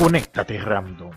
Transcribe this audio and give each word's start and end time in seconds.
Conéctate 0.00 0.56
Random. 0.56 1.10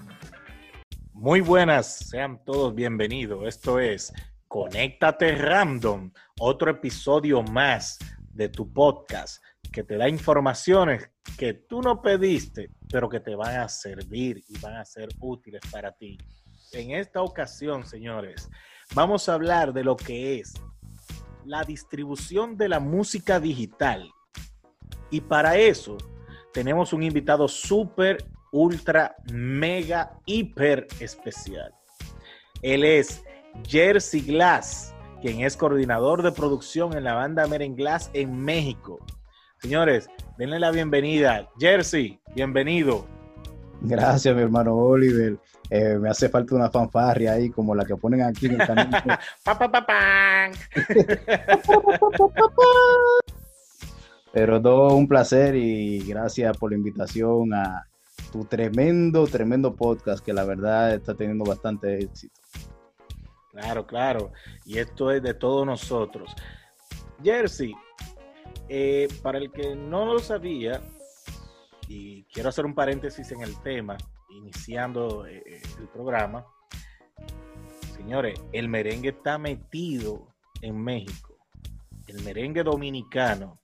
Muy 1.13 1.39
buenas, 1.39 1.99
sean 2.10 2.44
todos 2.44 2.76
bienvenidos. 2.76 3.48
Esto 3.48 3.79
es 3.79 4.12
Conéctate 4.49 5.38
Random, 5.38 6.12
otro 6.42 6.70
episodio 6.70 7.42
más 7.44 7.97
de 8.33 8.49
tu 8.49 8.74
podcast 8.74 9.42
que 9.72 9.85
te 9.85 9.96
da 9.96 10.10
informaciones 10.10 11.10
que 11.38 11.54
tú 11.54 11.81
no 11.81 12.01
pediste, 12.01 12.72
pero 12.92 13.08
que 13.08 13.22
te 13.22 13.35
van 13.35 13.62
a 13.62 13.69
servir 13.69 14.44
y 14.49 14.60
van 14.60 14.76
a 14.76 14.84
ser 14.84 15.08
útiles 15.22 15.62
para 15.72 15.94
ti. 15.94 16.18
En 16.73 16.91
esta 16.91 17.21
ocasión, 17.21 17.86
señores, 17.86 18.50
vamos 18.93 19.29
a 19.29 19.36
hablar 19.36 19.71
de 19.71 19.86
lo 19.86 19.95
que 19.95 20.41
es 20.41 20.55
la 21.45 21.63
distribución 21.63 22.57
de 22.57 22.68
la 22.68 22.81
música 22.81 23.39
digital. 23.39 24.11
Y 25.09 25.21
para 25.21 25.55
eso 25.55 25.95
tenemos 26.52 26.91
un 26.91 27.04
invitado 27.04 27.47
súper 27.47 28.32
ultra, 28.53 29.16
mega, 29.34 30.13
hiper 30.25 30.88
especial. 30.99 31.73
Él 32.62 32.85
es 32.85 33.23
Jersey 33.67 34.21
Glass, 34.21 34.95
quien 35.21 35.41
es 35.41 35.57
coordinador 35.57 36.23
de 36.23 36.31
producción 36.31 36.95
en 36.95 37.03
la 37.03 37.16
banda 37.16 37.45
Glass 37.45 38.09
en 38.13 38.38
México. 38.38 38.99
Señores, 39.59 40.09
denle 40.38 40.59
la 40.59 40.71
bienvenida. 40.71 41.49
Jersey, 41.59 42.20
bienvenido. 42.35 43.05
Gracias, 43.81 44.34
mi 44.35 44.41
hermano 44.41 44.76
Oliver. 44.76 45.38
Eh, 45.70 45.98
me 45.99 46.09
hace 46.09 46.29
falta 46.29 46.55
una 46.55 46.70
fanfarria 46.70 47.34
ahí, 47.34 47.49
como 47.49 47.73
la 47.73 47.84
que 47.84 47.95
ponen 47.95 48.21
aquí 48.21 48.45
en 48.45 48.62
el 48.62 48.67
canal. 48.67 48.90
Pero 54.34 54.62
todo 54.62 54.95
un 54.95 55.07
placer 55.07 55.55
y 55.55 55.99
gracias 56.05 56.57
por 56.57 56.71
la 56.71 56.77
invitación 56.77 57.54
a 57.54 57.88
tu 58.33 58.45
tremendo, 58.45 59.27
tremendo 59.27 59.75
podcast 59.75 60.25
que 60.25 60.33
la 60.33 60.43
verdad 60.43 60.95
está 60.95 61.13
teniendo 61.13 61.43
bastante 61.43 61.99
éxito. 61.99 62.41
Claro, 63.51 63.85
claro. 63.85 64.31
Y 64.66 64.80
esto 64.80 65.12
es 65.12 65.22
de 65.22 65.36
todos 65.36 65.67
nosotros. 65.67 66.34
Jersey, 67.23 67.75
eh, 68.67 69.08
para 69.22 69.38
el 69.38 69.52
que 69.52 69.75
no 69.75 70.06
lo 70.06 70.17
sabía, 70.17 70.81
y 71.88 72.23
quiero 72.23 72.50
hacer 72.50 72.66
un 72.66 72.73
paréntesis 72.73 73.31
en 73.31 73.42
el 73.42 73.56
tema, 73.62 73.98
iniciando 74.31 75.28
eh, 75.28 75.44
eh, 75.45 75.62
el 75.80 75.88
programa, 75.90 76.44
señores, 77.95 78.42
el 78.52 78.68
merengue 78.68 79.09
está 79.09 79.38
metido 79.38 80.28
en 80.64 80.84
México, 80.84 81.38
el 82.08 82.23
merengue 82.23 82.64
dominicano, 82.64 83.59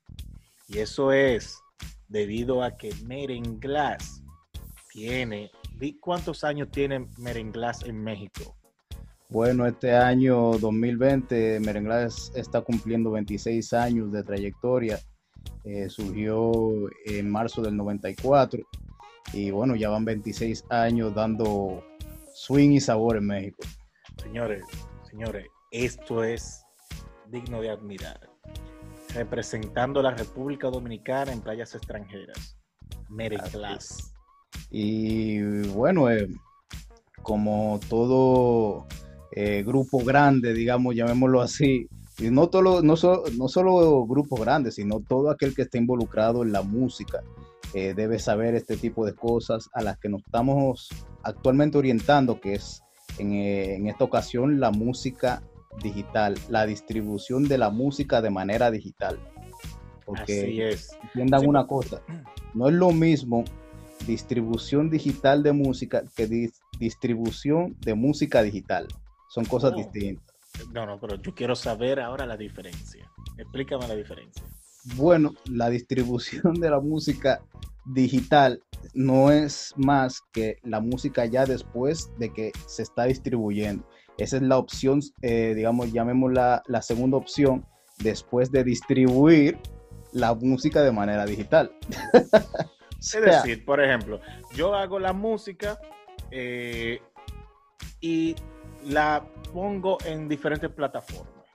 y 0.68 0.78
eso 0.78 1.12
es 1.12 1.60
debido 2.08 2.62
a 2.62 2.78
que 2.78 2.94
Merenglás 3.08 4.22
tiene, 5.00 5.50
¿cuántos 6.02 6.44
años 6.44 6.70
tiene 6.72 7.08
Merenglás 7.18 7.84
en 7.86 8.04
México? 8.04 8.58
Bueno, 9.30 9.66
este 9.66 9.96
año 9.96 10.58
2020 10.58 11.62
Merenglás 11.62 12.34
está 12.36 12.60
cumpliendo 12.62 13.12
26 13.12 13.74
años 13.74 14.12
de 14.12 14.24
trayectoria. 14.24 15.00
Eh, 15.64 15.90
surgió 15.90 16.72
en 17.06 17.30
marzo 17.30 17.62
del 17.62 17.78
94 17.78 18.62
y 19.32 19.52
bueno, 19.52 19.76
ya 19.76 19.90
van 19.90 20.04
26 20.04 20.66
años 20.70 21.16
dando 21.16 21.82
swing 22.34 22.72
y 22.72 22.82
sabor 22.82 23.18
en 23.18 23.28
México. 23.28 23.64
Señores, 24.22 24.64
señores, 25.10 25.46
esto 25.72 26.26
es 26.26 26.66
digno 27.28 27.62
de 27.62 27.70
admirar. 27.70 28.20
Representando 29.14 30.02
a 30.02 30.04
la 30.04 30.12
República 30.12 30.68
Dominicana 30.70 31.32
en 31.32 31.40
playas 31.40 31.74
extranjeras. 31.74 32.58
Merenglás. 33.08 34.14
Y 34.72 35.68
bueno, 35.70 36.10
eh, 36.10 36.28
como 37.24 37.80
todo 37.90 38.88
eh, 39.32 39.64
grupo 39.66 40.00
grande, 40.04 40.54
digamos, 40.54 40.96
llamémoslo 40.96 41.42
así, 41.42 41.88
y 42.20 42.30
no, 42.30 42.50
todo, 42.50 42.82
no, 42.82 42.96
no 43.38 43.48
solo 43.48 44.06
grupos 44.06 44.42
grandes, 44.42 44.76
sino 44.76 45.00
todo 45.00 45.32
aquel 45.32 45.56
que 45.56 45.62
esté 45.64 45.78
involucrado 45.78 46.44
en 46.44 46.52
la 46.52 46.62
música 46.62 47.24
eh, 47.74 47.94
debe 47.96 48.20
saber 48.20 48.56
este 48.56 48.76
tipo 48.76 49.06
de 49.06 49.14
cosas 49.14 49.70
a 49.74 49.82
las 49.82 49.98
que 50.00 50.10
nos 50.10 50.22
estamos 50.26 50.90
actualmente 51.24 51.78
orientando, 51.78 52.42
que 52.42 52.56
es 52.56 52.84
en, 53.20 53.34
en 53.34 53.88
esta 53.88 54.04
ocasión 54.04 54.60
la 54.60 54.72
música 54.72 55.42
digital, 55.82 56.36
la 56.50 56.66
distribución 56.66 57.48
de 57.48 57.58
la 57.58 57.70
música 57.70 58.22
de 58.22 58.32
manera 58.32 58.70
digital. 58.72 59.20
Porque 60.06 60.42
Así 60.42 60.62
es. 60.62 60.98
entiendan 61.04 61.48
una 61.48 61.68
cosa, 61.68 62.02
no 62.54 62.68
es 62.68 62.74
lo 62.74 62.92
mismo 62.92 63.46
distribución 64.10 64.90
digital 64.90 65.44
de 65.44 65.54
música 65.54 66.04
que 66.16 66.28
distribución 66.80 67.76
de 67.80 67.94
música 67.94 68.42
digital. 68.42 68.88
Son 69.30 69.46
cosas 69.46 69.76
distintas. 69.76 70.36
No, 70.74 70.86
no, 70.88 71.00
pero 71.00 71.16
yo 71.22 71.36
quiero 71.36 71.56
saber 71.56 72.00
ahora 72.00 72.26
la 72.26 72.36
diferencia. 72.36 73.10
Explícame 73.38 73.88
la 73.88 73.96
diferencia. 73.96 74.44
Bueno, 74.96 75.34
la 75.46 75.70
distribución 75.70 76.56
de 76.56 76.72
la 76.72 76.80
música 76.80 77.42
digital 77.86 78.64
no 78.96 79.32
es 79.32 79.74
más 79.78 80.22
que 80.34 80.58
la 80.64 80.80
música 80.80 81.26
ya 81.26 81.46
después 81.46 82.10
de 82.18 82.34
que 82.34 82.52
se 82.66 82.82
está 82.82 83.04
distribuyendo. 83.04 83.88
Esa 84.18 84.38
es 84.38 84.42
la 84.42 84.58
opción, 84.58 85.02
eh, 85.22 85.54
digamos, 85.56 85.94
llamémosla 85.94 86.64
la 86.66 86.82
segunda 86.82 87.18
opción, 87.18 87.64
después 88.00 88.52
de 88.52 88.64
distribuir 88.64 89.60
la 90.12 90.34
música 90.34 90.82
de 90.82 90.92
manera 90.92 91.26
digital. 91.26 91.72
Es 93.00 93.22
decir, 93.22 93.66
por 93.66 93.82
ejemplo, 93.82 94.20
yo 94.54 94.76
hago 94.76 95.00
la 95.00 95.14
música 95.14 95.80
eh, 96.32 97.02
y 98.02 98.36
la 98.86 99.26
pongo 99.54 99.98
en 100.06 100.28
diferentes 100.28 100.70
plataformas. 100.70 101.46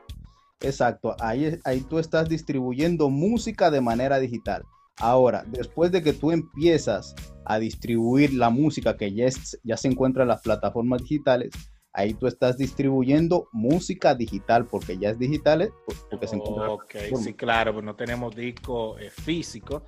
Exacto, 0.61 1.15
ahí, 1.21 1.59
ahí 1.65 1.81
tú 1.83 1.99
estás 1.99 2.29
distribuyendo 2.29 3.11
música 3.11 3.71
de 3.71 3.83
manera 3.83 4.19
digital. 4.19 4.65
Ahora, 4.99 5.45
después 5.49 5.93
de 5.93 6.03
que 6.03 6.13
tú 6.13 6.31
empiezas 6.31 7.15
a 7.45 7.59
distribuir 7.59 8.33
la 8.33 8.49
música 8.49 8.97
que 8.97 9.13
ya, 9.13 9.27
ya 9.63 9.77
se 9.77 9.89
encuentra 9.89 10.23
en 10.23 10.29
las 10.29 10.41
plataformas 10.41 11.03
digitales, 11.03 11.51
ahí 11.93 12.15
tú 12.15 12.27
estás 12.27 12.57
distribuyendo 12.57 13.49
música 13.53 14.15
digital 14.15 14.67
porque 14.67 14.97
ya 14.97 15.11
es 15.11 15.19
digital, 15.19 15.71
porque 16.11 16.27
se 16.27 16.37
encuentra. 16.37 16.71
Ok, 16.71 16.95
sí, 17.23 17.35
claro, 17.35 17.75
pues 17.75 17.85
no 17.85 17.95
tenemos 17.95 18.35
disco 18.35 18.99
eh, 18.99 19.11
físico 19.11 19.85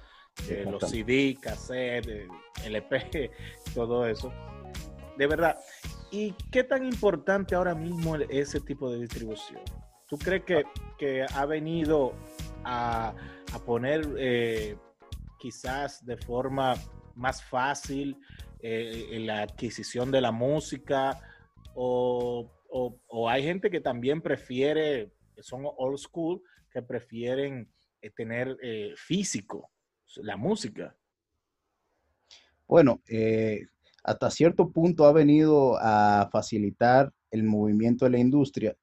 los 0.70 0.90
CD, 0.90 1.36
cassette, 1.40 2.28
LP, 2.64 3.30
todo 3.74 4.06
eso. 4.06 4.32
De 5.16 5.26
verdad. 5.26 5.56
¿Y 6.10 6.32
qué 6.52 6.62
tan 6.62 6.84
importante 6.84 7.54
ahora 7.54 7.74
mismo 7.74 8.16
ese 8.16 8.60
tipo 8.60 8.90
de 8.90 9.00
distribución? 9.00 9.60
¿Tú 10.08 10.16
crees 10.18 10.44
que, 10.98 11.26
ha 11.34 11.46
venido 11.46 12.14
a, 12.64 13.14
poner 13.64 14.06
eh, 14.18 14.76
quizás 15.40 16.04
de 16.04 16.16
forma 16.16 16.74
más 17.14 17.42
fácil 17.42 18.16
eh, 18.60 19.18
la 19.20 19.42
adquisición 19.42 20.12
de 20.12 20.20
la 20.20 20.30
música? 20.30 21.20
O, 21.74 22.52
hay 23.28 23.42
gente 23.42 23.70
que 23.70 23.80
también 23.80 24.20
prefiere, 24.20 25.12
que 25.34 25.42
son 25.42 25.62
old 25.64 25.98
school, 25.98 26.40
que 26.70 26.82
prefieren 26.82 27.68
eh, 28.00 28.10
tener 28.10 28.56
físico 28.96 29.70
la 30.18 30.36
música. 30.36 30.96
Bueno, 32.66 33.00
eh, 33.08 33.66
hasta 34.02 34.30
cierto 34.30 34.70
punto 34.70 35.04
ha 35.06 35.12
venido 35.12 35.76
a 35.80 36.28
facilitar 36.32 37.12
el 37.30 37.44
movimiento 37.44 38.04
de 38.04 38.10
la 38.12 38.18
industria, 38.18 38.76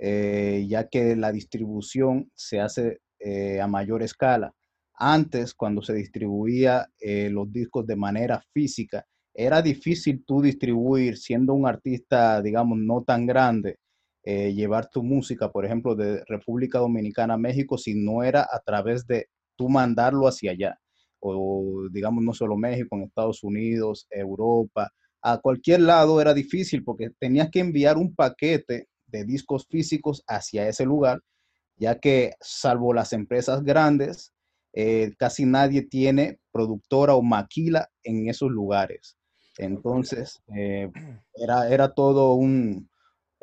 eh, 0.00 0.64
ya 0.68 0.88
que 0.88 1.16
la 1.16 1.32
distribución 1.32 2.30
se 2.34 2.60
hace 2.60 3.00
eh, 3.18 3.60
a 3.60 3.66
mayor 3.66 4.02
escala. 4.02 4.54
Antes, 4.94 5.54
cuando 5.54 5.82
se 5.82 5.94
distribuía 5.94 6.88
los 7.30 7.52
discos 7.52 7.86
de 7.86 7.94
manera 7.94 8.42
física, 8.52 9.06
era 9.32 9.62
difícil 9.62 10.24
tú 10.26 10.42
distribuir, 10.42 11.16
siendo 11.16 11.54
un 11.54 11.68
artista, 11.68 12.42
digamos, 12.42 12.78
no 12.78 13.04
tan 13.04 13.24
grande, 13.24 13.78
llevar 14.24 14.90
tu 14.90 15.04
música, 15.04 15.52
por 15.52 15.64
ejemplo, 15.64 15.94
de 15.94 16.24
República 16.26 16.80
Dominicana 16.80 17.34
a 17.34 17.38
México, 17.38 17.78
si 17.78 17.94
no 17.94 18.24
era 18.24 18.42
a 18.42 18.58
través 18.58 19.06
de 19.06 19.28
tú 19.58 19.68
mandarlo 19.68 20.28
hacia 20.28 20.52
allá. 20.52 20.78
O 21.20 21.88
digamos, 21.90 22.22
no 22.24 22.32
solo 22.32 22.56
México, 22.56 22.96
en 22.96 23.02
Estados 23.02 23.42
Unidos, 23.42 24.06
Europa, 24.08 24.90
a 25.20 25.38
cualquier 25.38 25.80
lado 25.80 26.20
era 26.20 26.32
difícil 26.32 26.84
porque 26.84 27.10
tenías 27.18 27.50
que 27.50 27.58
enviar 27.58 27.96
un 27.98 28.14
paquete 28.14 28.86
de 29.06 29.24
discos 29.24 29.66
físicos 29.68 30.22
hacia 30.28 30.68
ese 30.68 30.84
lugar, 30.84 31.20
ya 31.76 31.98
que 31.98 32.34
salvo 32.40 32.94
las 32.94 33.12
empresas 33.12 33.64
grandes, 33.64 34.32
eh, 34.74 35.12
casi 35.18 35.44
nadie 35.44 35.82
tiene 35.82 36.38
productora 36.52 37.14
o 37.14 37.22
maquila 37.22 37.88
en 38.04 38.28
esos 38.28 38.50
lugares. 38.50 39.16
Entonces, 39.56 40.40
eh, 40.54 40.88
era, 41.34 41.68
era 41.68 41.92
todo 41.92 42.34
un, 42.34 42.87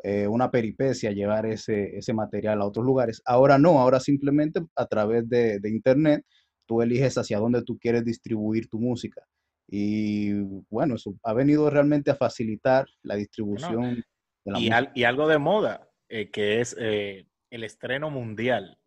eh, 0.06 0.28
una 0.28 0.52
peripecia 0.52 1.10
llevar 1.10 1.46
ese, 1.46 1.96
ese, 1.96 2.14
material 2.14 2.62
a 2.62 2.66
otros 2.66 2.86
lugares. 2.86 3.20
Ahora 3.24 3.58
no, 3.58 3.80
ahora 3.80 3.98
simplemente 3.98 4.60
a 4.76 4.86
través 4.86 5.28
de, 5.28 5.58
de, 5.58 5.68
Internet 5.68 6.24
tú 6.64 6.80
eliges 6.80 7.18
hacia 7.18 7.40
dónde 7.40 7.64
tú 7.64 7.76
quieres 7.76 8.04
distribuir 8.04 8.68
tu 8.68 8.78
música. 8.78 9.26
Y 9.66 10.30
bueno, 10.70 10.94
eso 10.94 11.16
ha 11.24 11.32
venido 11.32 11.68
realmente 11.70 12.12
a 12.12 12.14
facilitar 12.14 12.86
la 13.02 13.16
distribución 13.16 14.04
de 14.44 14.52
la 14.52 14.60
y, 14.60 15.00
y, 15.00 15.02
algo 15.02 15.26
de 15.26 15.38
moda, 15.38 15.90
eh, 16.08 16.30
que 16.30 16.60
es 16.60 16.76
eh, 16.78 17.26
el 17.50 17.64
estreno 17.64 18.08
mundial. 18.08 18.78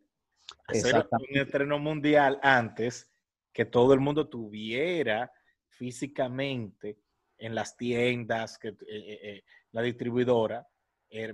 Hacer 0.68 1.06
un 1.12 1.38
estreno 1.38 1.80
mundial 1.80 2.40
antes 2.42 3.12
que 3.52 3.66
todo 3.66 3.94
el 3.94 4.00
mundo 4.00 4.30
tuviera 4.30 5.34
físicamente 5.68 6.98
en 7.38 7.56
las 7.56 7.76
tiendas, 7.76 8.58
que, 8.58 8.74
eh, 8.88 9.44
la 9.74 9.82
distribuidora, 9.82 10.66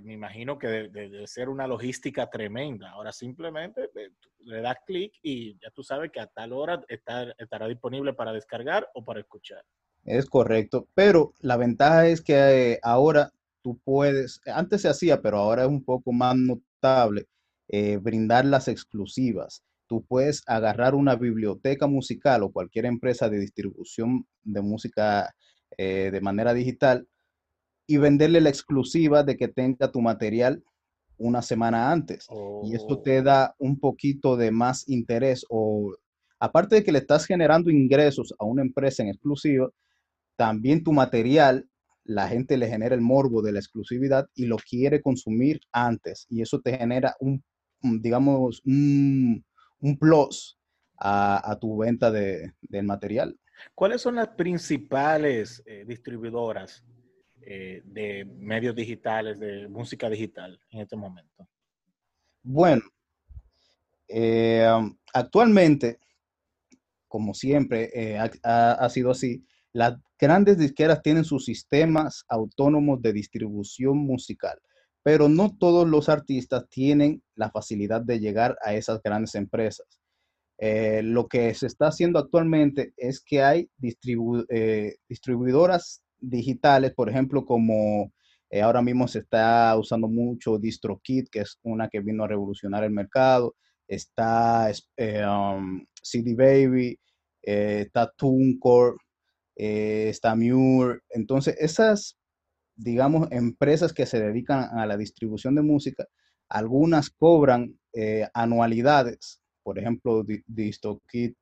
me 0.02 0.14
imagino 0.14 0.58
que 0.58 0.66
debe 0.66 1.26
ser 1.26 1.48
una 1.48 1.66
logística 1.66 2.28
tremenda. 2.30 2.90
Ahora 2.90 3.12
simplemente 3.12 3.90
le 4.40 4.60
das 4.60 4.78
clic 4.86 5.12
y 5.22 5.58
ya 5.58 5.70
tú 5.70 5.82
sabes 5.82 6.10
que 6.10 6.20
a 6.20 6.26
tal 6.26 6.52
hora 6.52 6.82
estará 6.88 7.68
disponible 7.68 8.14
para 8.14 8.32
descargar 8.32 8.88
o 8.94 9.04
para 9.04 9.20
escuchar. 9.20 9.62
Es 10.04 10.26
correcto, 10.26 10.88
pero 10.94 11.32
la 11.40 11.56
ventaja 11.56 12.06
es 12.06 12.22
que 12.22 12.34
eh, 12.72 12.78
ahora 12.82 13.32
tú 13.60 13.80
puedes, 13.82 14.40
antes 14.46 14.82
se 14.82 14.88
hacía, 14.88 15.20
pero 15.20 15.38
ahora 15.38 15.62
es 15.62 15.68
un 15.68 15.84
poco 15.84 16.12
más 16.12 16.36
notable, 16.36 17.26
eh, 17.68 17.96
brindar 17.96 18.44
las 18.44 18.68
exclusivas. 18.68 19.64
Tú 19.88 20.04
puedes 20.06 20.44
agarrar 20.46 20.94
una 20.94 21.16
biblioteca 21.16 21.88
musical 21.88 22.44
o 22.44 22.52
cualquier 22.52 22.86
empresa 22.86 23.28
de 23.28 23.40
distribución 23.40 24.26
de 24.44 24.62
música 24.62 25.34
eh, 25.76 26.10
de 26.12 26.20
manera 26.20 26.54
digital 26.54 27.08
y 27.86 27.96
venderle 27.98 28.40
la 28.40 28.48
exclusiva 28.48 29.22
de 29.22 29.36
que 29.36 29.48
tenga 29.48 29.90
tu 29.90 30.00
material 30.00 30.62
una 31.18 31.42
semana 31.42 31.90
antes. 31.90 32.26
Y 32.64 32.74
esto 32.74 33.00
te 33.00 33.20
oh. 33.20 33.22
da 33.22 33.54
un 33.58 33.78
poquito 33.78 34.36
de 34.36 34.50
más 34.50 34.88
interés 34.88 35.44
o 35.48 35.94
aparte 36.38 36.76
de 36.76 36.84
que 36.84 36.92
le 36.92 36.98
estás 36.98 37.26
generando 37.26 37.70
ingresos 37.70 38.34
a 38.38 38.44
una 38.44 38.62
empresa 38.62 39.02
en 39.02 39.08
exclusiva, 39.08 39.70
también 40.36 40.84
tu 40.84 40.92
material, 40.92 41.68
la 42.04 42.28
gente 42.28 42.56
le 42.56 42.68
genera 42.68 42.94
el 42.94 43.00
morbo 43.00 43.42
de 43.42 43.52
la 43.52 43.58
exclusividad 43.58 44.28
y 44.34 44.46
lo 44.46 44.56
quiere 44.56 45.00
consumir 45.00 45.60
antes. 45.72 46.26
Y 46.28 46.42
eso 46.42 46.60
te 46.60 46.76
genera 46.76 47.16
un, 47.20 47.42
digamos, 47.80 48.62
un, 48.64 49.44
plus 49.98 50.58
a, 50.98 51.56
tu 51.60 51.78
venta 51.78 52.10
de, 52.10 52.52
del 52.60 52.84
material. 52.84 53.38
¿Cuáles 53.74 54.02
son 54.02 54.16
las 54.16 54.28
principales 54.28 55.62
eh, 55.64 55.84
distribuidoras 55.86 56.84
eh, 57.48 57.80
de 57.84 58.24
medios 58.24 58.74
digitales, 58.74 59.38
de 59.38 59.68
música 59.68 60.10
digital 60.10 60.58
en 60.72 60.80
este 60.80 60.96
momento? 60.96 61.48
Bueno, 62.42 62.82
eh, 64.08 64.66
actualmente, 65.14 66.00
como 67.06 67.34
siempre 67.34 67.88
eh, 67.94 68.18
ha, 68.42 68.88
sido 68.88 69.12
así, 69.12 69.46
las 69.72 69.94
grandes 70.18 70.58
disqueras 70.58 71.02
tienen 71.02 71.24
sus 71.24 71.44
sistemas 71.44 72.24
autónomos 72.28 73.00
de 73.00 73.12
distribución 73.12 73.98
musical, 73.98 74.58
pero 75.04 75.28
no 75.28 75.56
todos 75.56 75.86
los 75.86 76.08
artistas 76.08 76.68
tienen 76.68 77.22
la 77.36 77.52
facilidad 77.52 78.00
de 78.00 78.18
llegar 78.18 78.58
a 78.60 78.74
esas 78.74 79.00
grandes 79.00 79.36
empresas. 79.36 79.86
lo 80.58 81.28
que 81.28 81.54
se 81.54 81.68
está 81.68 81.86
haciendo 81.86 82.18
actualmente 82.18 82.92
es 82.96 83.20
que 83.20 83.44
hay 83.44 83.70
distribuidoras 83.78 86.02
digitales, 86.20 86.94
por 86.94 87.08
ejemplo, 87.08 87.44
como 87.44 88.12
eh, 88.50 88.62
ahora 88.62 88.82
mismo 88.82 89.08
se 89.08 89.20
está 89.20 89.76
usando 89.76 90.08
mucho 90.08 90.58
DistroKit, 90.58 91.28
que 91.30 91.40
es 91.40 91.58
una 91.62 91.88
que 91.88 92.00
vino 92.00 92.24
a 92.24 92.28
revolucionar 92.28 92.84
el 92.84 92.92
mercado, 92.92 93.56
está 93.88 94.70
eh, 94.96 95.24
um, 95.26 95.84
CD 96.02 96.34
Baby, 96.34 96.98
eh, 97.42 97.84
está 97.86 98.10
TuneCore, 98.16 98.96
está 99.56 100.34
Mure. 100.36 101.00
Entonces, 101.10 101.56
esas, 101.58 102.16
digamos, 102.76 103.28
empresas 103.32 103.92
que 103.92 104.06
se 104.06 104.20
dedican 104.20 104.78
a 104.78 104.86
la 104.86 104.96
distribución 104.96 105.54
de 105.54 105.62
música, 105.62 106.06
algunas 106.48 107.10
cobran 107.10 107.78
anualidades. 108.34 109.40
Por 109.62 109.78
ejemplo, 109.78 110.24
DistroKit, 110.46 111.36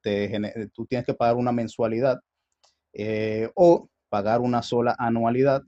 tú 0.73 0.87
tienes 0.87 1.07
que 1.07 1.15
pagar 1.15 1.37
una 1.37 1.53
mensualidad. 1.53 2.21
o 3.55 3.89
pagar 4.15 4.41
una 4.41 4.63
sola 4.63 4.95
anualidad 4.97 5.65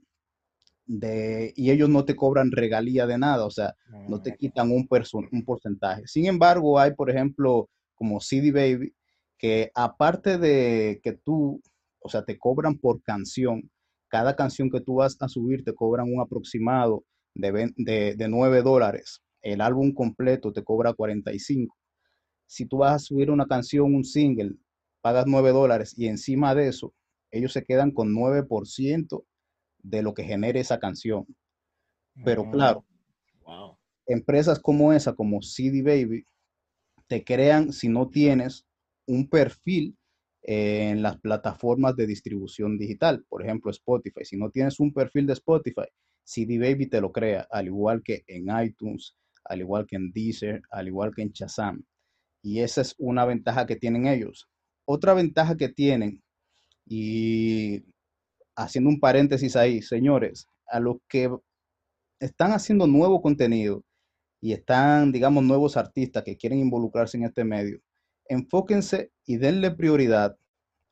de, 0.85 1.51
y 1.57 1.69
ellos 1.69 1.89
no 1.89 2.05
te 2.05 2.15
cobran 2.15 2.49
regalía 2.49 3.05
de 3.05 3.17
nada, 3.17 3.43
o 3.43 3.51
sea, 3.51 3.75
no 4.07 4.21
te 4.21 4.37
quitan 4.37 4.71
un, 4.71 4.87
un 5.33 5.43
porcentaje. 5.43 6.03
Sin 6.05 6.27
embargo, 6.27 6.79
hay, 6.79 6.93
por 6.93 7.09
ejemplo, 7.09 7.69
como 7.93 8.21
CD 8.21 8.53
Baby, 8.53 8.93
que 9.37 9.69
aparte 9.75 10.37
de 10.37 11.01
que 11.03 11.11
tú, 11.11 11.61
o 11.99 12.07
sea, 12.07 12.23
te 12.23 12.39
cobran 12.39 12.77
por 12.77 13.01
canción, 13.01 13.69
cada 14.07 14.33
canción 14.33 14.69
que 14.69 14.79
tú 14.79 14.95
vas 14.95 15.17
a 15.19 15.27
subir 15.27 15.65
te 15.65 15.75
cobran 15.75 16.07
un 16.09 16.21
aproximado 16.21 17.03
de, 17.35 17.73
de, 17.75 18.15
de 18.15 18.27
9 18.29 18.61
dólares. 18.61 19.21
El 19.41 19.59
álbum 19.59 19.93
completo 19.93 20.53
te 20.53 20.63
cobra 20.63 20.93
45. 20.93 21.75
Si 22.45 22.65
tú 22.65 22.77
vas 22.77 22.93
a 22.93 22.99
subir 22.99 23.29
una 23.29 23.45
canción, 23.45 23.93
un 23.93 24.05
single, 24.05 24.53
pagas 25.01 25.25
9 25.27 25.51
dólares 25.51 25.93
y 25.97 26.07
encima 26.07 26.55
de 26.55 26.69
eso 26.69 26.93
ellos 27.37 27.53
se 27.53 27.63
quedan 27.63 27.91
con 27.91 28.13
9% 28.13 29.23
de 29.83 30.01
lo 30.01 30.13
que 30.13 30.23
genere 30.23 30.59
esa 30.59 30.79
canción. 30.79 31.25
Pero 32.23 32.45
mm, 32.45 32.51
claro, 32.51 32.85
empresas 34.05 34.59
como 34.59 34.93
esa, 34.93 35.13
como 35.13 35.41
CD 35.41 35.81
Baby, 35.81 36.25
te 37.07 37.23
crean 37.23 37.71
si 37.71 37.89
no 37.89 38.09
tienes 38.09 38.65
un 39.05 39.29
perfil 39.29 39.97
en 40.41 41.01
las 41.01 41.19
plataformas 41.19 41.95
de 41.95 42.07
distribución 42.07 42.77
digital, 42.77 43.25
por 43.27 43.43
ejemplo 43.43 43.71
Spotify. 43.71 44.23
Si 44.23 44.37
no 44.37 44.49
tienes 44.49 44.79
un 44.79 44.93
perfil 44.93 45.27
de 45.27 45.33
Spotify, 45.33 45.87
CD 46.23 46.57
Baby 46.57 46.87
te 46.87 47.01
lo 47.01 47.11
crea, 47.11 47.47
al 47.51 47.67
igual 47.67 48.01
que 48.03 48.23
en 48.27 48.47
iTunes, 48.63 49.15
al 49.43 49.59
igual 49.59 49.85
que 49.85 49.95
en 49.95 50.11
Deezer, 50.11 50.61
al 50.69 50.87
igual 50.87 51.13
que 51.13 51.21
en 51.21 51.31
Shazam. 51.31 51.83
Y 52.41 52.59
esa 52.59 52.81
es 52.81 52.95
una 52.97 53.25
ventaja 53.25 53.65
que 53.65 53.75
tienen 53.75 54.07
ellos. 54.07 54.49
Otra 54.85 55.13
ventaja 55.13 55.57
que 55.57 55.69
tienen 55.69 56.21
y 56.89 57.83
haciendo 58.55 58.89
un 58.89 58.99
paréntesis 58.99 59.55
ahí, 59.55 59.81
señores, 59.81 60.47
a 60.67 60.79
los 60.79 60.97
que 61.07 61.29
están 62.19 62.51
haciendo 62.51 62.87
nuevo 62.87 63.21
contenido 63.21 63.83
y 64.41 64.53
están, 64.53 65.11
digamos, 65.11 65.43
nuevos 65.43 65.77
artistas 65.77 66.23
que 66.23 66.37
quieren 66.37 66.59
involucrarse 66.59 67.17
en 67.17 67.23
este 67.23 67.43
medio, 67.43 67.79
enfóquense 68.29 69.11
y 69.25 69.37
denle 69.37 69.71
prioridad 69.71 70.37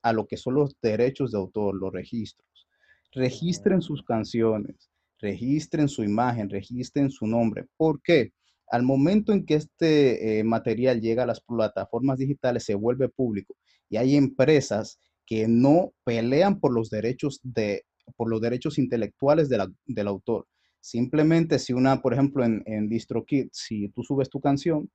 a 0.01 0.13
lo 0.13 0.27
que 0.27 0.37
son 0.37 0.55
los 0.55 0.75
derechos 0.81 1.31
de 1.31 1.37
autor, 1.37 1.75
los 1.75 1.91
registros. 1.91 2.67
Registren 3.11 3.81
sus 3.81 4.03
canciones, 4.03 4.91
registren 5.19 5.87
su 5.87 6.03
imagen, 6.03 6.49
registren 6.49 7.09
su 7.09 7.25
nombre. 7.25 7.65
¿Por 7.77 8.01
qué? 8.01 8.33
Al 8.67 8.83
momento 8.83 9.31
en 9.31 9.45
que 9.45 9.55
este 9.55 10.39
eh, 10.39 10.43
material 10.43 11.01
llega 11.01 11.23
a 11.23 11.27
las 11.27 11.41
plataformas 11.41 12.17
digitales, 12.17 12.63
se 12.63 12.75
vuelve 12.75 13.09
público 13.09 13.55
y 13.89 13.97
hay 13.97 14.15
empresas 14.15 14.99
que 15.25 15.47
no 15.47 15.93
pelean 16.03 16.59
por 16.59 16.73
los 16.73 16.89
derechos 16.89 17.39
de 17.43 17.85
por 18.15 18.29
los 18.29 18.39
derechos 18.39 18.77
intelectuales 18.77 19.49
del 19.49 20.07
autor. 20.07 20.47
Simplemente 20.79 21.57
si 21.57 21.73
una, 21.73 22.01
por 22.01 22.13
ejemplo, 22.13 22.45
en, 22.45 22.61
en 22.67 22.87
DistroKid, 22.87 23.47
si 23.51 23.89
tú 23.89 24.03
subes 24.03 24.29
tu 24.29 24.39
canción 24.39 24.89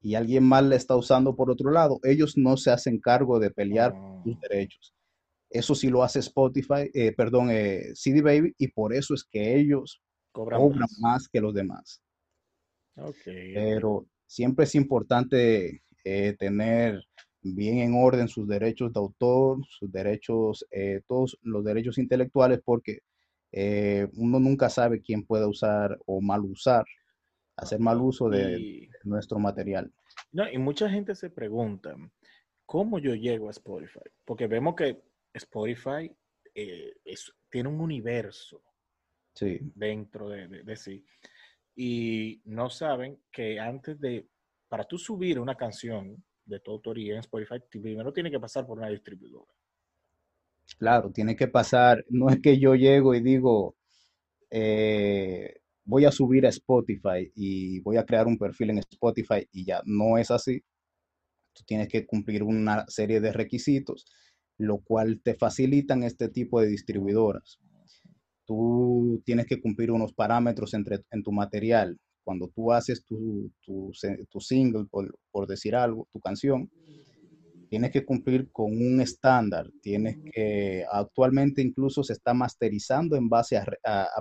y 0.00 0.14
alguien 0.16 0.44
más 0.44 0.64
la 0.64 0.76
está 0.76 0.96
usando 0.96 1.36
por 1.36 1.50
otro 1.50 1.70
lado, 1.70 2.00
ellos 2.02 2.36
no 2.36 2.56
se 2.56 2.70
hacen 2.70 2.98
cargo 2.98 3.38
de 3.38 3.50
pelear 3.50 3.92
tus 4.24 4.34
ah. 4.34 4.38
derechos. 4.48 4.94
Eso 5.48 5.74
sí 5.74 5.88
lo 5.88 6.02
hace 6.02 6.18
Spotify, 6.18 6.90
eh, 6.92 7.12
perdón, 7.12 7.50
eh, 7.50 7.92
CD 7.94 8.20
Baby, 8.20 8.54
y 8.58 8.68
por 8.68 8.92
eso 8.92 9.14
es 9.14 9.24
que 9.24 9.56
ellos 9.56 10.02
cobran, 10.32 10.60
más. 10.98 11.28
que 11.28 11.40
los 11.40 11.54
demás. 11.54 12.02
Pero 13.24 14.06
siempre 14.26 14.64
es 14.64 14.74
importante 14.74 15.82
eh, 16.04 16.36
tener 16.38 17.02
bien 17.52 17.78
en 17.78 17.94
orden 17.94 18.28
sus 18.28 18.46
derechos 18.48 18.92
de 18.92 19.00
autor, 19.00 19.58
sus 19.68 19.90
derechos, 19.90 20.66
eh, 20.70 21.02
todos 21.06 21.38
los 21.42 21.64
derechos 21.64 21.98
intelectuales, 21.98 22.60
porque 22.64 23.00
eh, 23.52 24.08
uno 24.14 24.38
nunca 24.38 24.68
sabe 24.68 25.00
quién 25.00 25.24
puede 25.24 25.46
usar 25.46 25.98
o 26.06 26.20
mal 26.20 26.42
usar, 26.42 26.84
hacer 27.56 27.80
mal 27.80 28.00
uso 28.00 28.28
de, 28.28 28.88
nuestro 29.04 29.38
material. 29.38 29.92
No, 30.32 30.50
y 30.50 30.58
mucha 30.58 30.88
gente 30.90 31.14
se 31.14 31.30
pregunta, 31.30 31.94
¿cómo 32.64 32.98
yo 32.98 33.14
llego 33.14 33.48
a 33.48 33.52
Spotify? 33.52 34.00
Porque 34.24 34.46
vemos 34.46 34.74
que 34.74 35.00
Spotify 35.32 36.10
eh, 36.54 36.94
tiene 37.50 37.68
un 37.68 37.80
universo 37.80 38.62
dentro 39.74 40.28
de, 40.28 40.48
de 40.48 40.76
sí. 40.76 41.04
Y 41.74 42.40
no 42.44 42.70
saben 42.70 43.20
que 43.30 43.60
antes 43.60 44.00
de, 44.00 44.26
para 44.68 44.84
tú 44.84 44.98
subir 44.98 45.38
una 45.38 45.54
canción, 45.54 46.24
de 46.46 46.60
tu 46.60 46.70
autoría 46.72 47.14
en 47.14 47.20
Spotify, 47.20 47.56
primero 47.70 48.12
tiene 48.12 48.30
que 48.30 48.40
pasar 48.40 48.66
por 48.66 48.78
una 48.78 48.88
distribuidora. 48.88 49.52
Claro, 50.78 51.10
tiene 51.12 51.36
que 51.36 51.48
pasar, 51.48 52.04
no 52.10 52.28
es 52.28 52.40
que 52.40 52.58
yo 52.58 52.74
llego 52.74 53.14
y 53.14 53.22
digo, 53.22 53.76
eh, 54.50 55.54
voy 55.84 56.04
a 56.06 56.12
subir 56.12 56.46
a 56.46 56.50
Spotify 56.50 57.30
y 57.34 57.80
voy 57.80 57.96
a 57.98 58.04
crear 58.04 58.26
un 58.26 58.38
perfil 58.38 58.70
en 58.70 58.78
Spotify 58.78 59.48
y 59.52 59.64
ya, 59.66 59.82
no 59.86 60.18
es 60.18 60.30
así. 60.30 60.62
Tú 61.54 61.64
tienes 61.66 61.88
que 61.88 62.06
cumplir 62.06 62.42
una 62.42 62.86
serie 62.88 63.20
de 63.20 63.32
requisitos. 63.32 64.06
lo 64.58 64.78
cual 64.80 65.20
te 65.22 65.34
facilitan 65.36 66.02
este 66.04 66.28
tipo 66.30 66.60
de 66.60 66.68
distribuidoras. 66.68 67.58
Tú 68.46 69.22
tienes 69.24 69.46
que 69.46 69.60
cumplir 69.60 69.90
unos 69.92 70.12
parámetros 70.14 70.74
entre, 70.74 71.00
en 71.10 71.22
tu 71.22 71.32
material. 71.32 71.98
Cuando 72.26 72.48
tú 72.48 72.72
haces 72.72 73.04
tu, 73.04 73.52
tu, 73.60 73.92
tu 74.28 74.40
single, 74.40 74.86
por, 74.90 75.16
por 75.30 75.46
decir 75.46 75.76
algo, 75.76 76.08
tu 76.10 76.18
canción, 76.18 76.68
tienes 77.68 77.92
que 77.92 78.04
cumplir 78.04 78.50
con 78.50 78.72
un 78.72 79.00
estándar, 79.00 79.70
tienes 79.80 80.16
que, 80.32 80.84
actualmente 80.90 81.62
incluso 81.62 82.02
se 82.02 82.14
está 82.14 82.34
masterizando 82.34 83.14
en 83.14 83.28
base 83.28 83.56
a, 83.56 83.64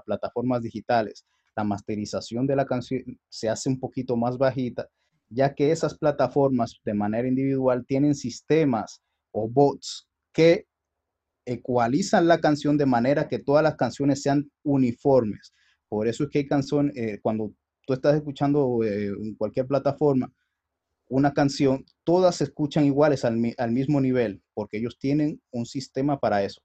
plataformas 0.06 0.62
digitales. 0.62 1.26
La 1.56 1.64
masterización 1.64 2.46
de 2.46 2.56
la 2.56 2.68
canción 2.68 3.02
se 3.28 3.50
hace 3.50 3.70
un 3.70 3.80
poquito 3.80 4.16
más 4.16 4.38
bajita, 4.38 4.88
ya 5.28 5.56
que 5.56 5.72
esas 5.72 5.98
plataformas 5.98 6.76
de 6.86 6.94
manera 6.94 7.28
individual 7.28 7.86
tienen 7.88 8.14
sistemas 8.14 9.02
o 9.32 9.50
bots 9.50 10.08
que 10.32 10.66
ecualizan 11.44 12.28
la 12.28 12.40
canción 12.40 12.78
de 12.78 12.86
manera 12.86 13.28
que 13.28 13.40
todas 13.40 13.64
las 13.64 13.78
canciones 13.78 14.22
sean 14.22 14.48
uniformes. 14.64 15.54
Por 15.90 16.08
eso 16.08 16.26
es 16.26 16.30
que 16.30 16.40
hay 16.40 16.46
canciones, 16.46 16.96
eh, 16.96 17.20
cuando 17.24 17.54
tú 17.86 17.94
estás 17.94 18.15
escuchando 18.15 18.84
eh, 18.84 19.08
en 19.08 19.36
cualquier 19.36 19.68
plataforma, 19.68 20.32
una 21.08 21.34
canción, 21.34 21.86
todas 22.04 22.38
se 22.38 22.46
escuchan 22.46 22.86
iguales 22.86 23.25
al, 23.25 23.38
mismo 23.38 24.01
nivel, 24.01 24.42
porque 24.54 24.77
ellos 24.77 24.98
tienen 25.00 25.42
un 25.51 25.65
sistema 25.65 26.20
para 26.20 26.44
eso, 26.44 26.62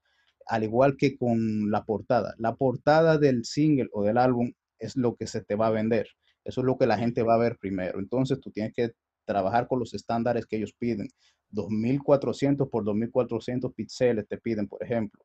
al 0.47 0.63
igual 0.63 0.97
que 0.97 1.17
con 1.17 1.69
la 1.69 1.85
portada. 1.85 2.33
La 2.37 2.55
portada 2.55 3.17
del 3.17 3.45
single 3.45 3.89
o 3.93 4.03
del 4.03 4.17
álbum 4.17 4.51
es 4.79 4.95
lo 4.95 5.15
que 5.15 5.27
se 5.27 5.41
te 5.41 5.55
va 5.55 5.67
a 5.67 5.71
vender, 5.71 6.07
eso 6.43 6.61
es 6.61 6.65
lo 6.65 6.77
que 6.77 6.87
la 6.87 6.97
gente 6.97 7.21
va 7.23 7.35
a 7.35 7.39
ver 7.39 7.57
primero. 7.59 7.99
Entonces 7.99 8.39
tú 8.39 8.51
tienes 8.51 8.73
que 8.73 8.91
trabajar 9.25 9.67
con 9.67 9.79
los 9.79 9.93
estándares 9.93 10.45
que 10.45 10.57
ellos 10.57 10.73
piden. 10.73 11.07
2400 11.49 12.67
por 12.69 12.83
2400 12.83 13.73
píxeles 13.73 14.27
te 14.27 14.37
piden, 14.37 14.67
por 14.67 14.83
ejemplo. 14.83 15.23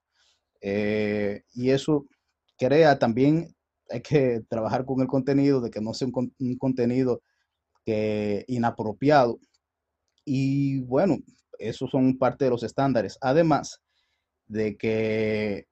Eh, 0.61 1.43
y 1.55 1.71
eso 1.71 2.07
crea 2.59 2.99
también, 2.99 3.55
hay 3.90 4.00
que 4.02 4.43
trabajar 4.49 4.85
con 4.85 5.00
el 5.00 5.07
contenido, 5.07 5.61
de 5.61 5.71
que 5.71 5.81
no 5.81 5.95
sea 5.95 6.09
un 6.09 6.59
contenido 6.59 7.23
que 7.85 8.45
inapropiado. 8.49 9.38
Y 10.25 10.81
bueno, 10.81 11.19
esos 11.59 11.90
son 11.90 12.19
parte 12.19 12.45
de 12.45 12.50
los 12.50 12.62
estándares. 12.62 13.19
Además 13.21 13.81
de 14.47 14.76
que 14.76 15.66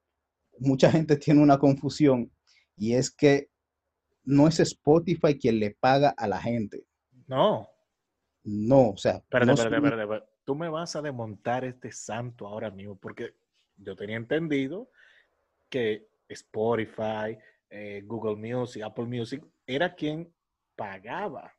mucha 0.59 0.91
gente 0.91 1.17
tiene 1.17 1.41
una 1.41 1.57
confusión 1.57 2.31
y 2.77 2.93
es 2.93 3.11
que 3.11 3.49
no 4.23 4.47
es 4.47 4.59
Spotify 4.59 5.37
quien 5.37 5.59
le 5.59 5.71
paga 5.71 6.09
a 6.17 6.27
la 6.27 6.41
gente. 6.41 6.85
No. 7.27 7.69
No, 8.43 8.89
o 8.89 8.97
sea. 8.97 9.23
Tú 10.43 10.55
me 10.55 10.69
vas 10.69 10.95
a 10.95 11.01
desmontar 11.01 11.65
este 11.65 11.91
santo 11.91 12.45
ahora 12.45 12.69
mismo 12.69 12.95
porque 12.97 13.33
yo 13.77 13.95
tenía 13.95 14.17
entendido 14.17 14.89
que 15.69 16.07
Spotify, 16.29 17.37
eh, 17.69 18.01
Google 18.05 18.35
Music, 18.35 18.83
Apple 18.83 19.05
Music 19.05 19.43
era 19.65 19.93
quien 19.93 20.31
pagaba 20.75 21.53